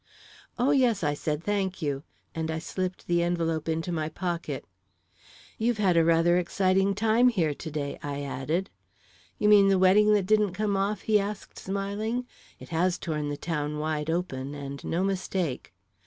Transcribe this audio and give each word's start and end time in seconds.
"Oh, 0.57 0.71
yes," 0.71 1.03
I 1.03 1.13
said; 1.13 1.43
"thank 1.43 1.79
you," 1.79 2.01
and 2.33 2.49
I 2.49 2.57
slipped 2.57 3.05
the 3.05 3.21
envelope 3.21 3.69
into 3.69 3.91
my 3.91 4.09
pocket. 4.09 4.65
"You've 5.59 5.77
had 5.77 5.95
rather 5.95 6.33
an 6.33 6.41
exciting 6.41 6.95
time 6.95 7.29
here 7.29 7.53
to 7.53 7.69
day," 7.69 7.99
I 8.01 8.23
added. 8.23 8.71
"You 9.37 9.47
mean 9.47 9.67
the 9.67 9.77
wedding 9.77 10.11
that 10.15 10.25
didn't 10.25 10.53
come 10.53 10.75
off?" 10.75 11.01
he 11.01 11.19
asked, 11.19 11.59
smiling. 11.59 12.25
"It 12.59 12.69
has 12.69 12.97
torn 12.97 13.29
the 13.29 13.37
town 13.37 13.77
wide 13.77 14.09
open, 14.09 14.55
and 14.55 14.83
no 14.83 15.03
mistake." 15.03 15.71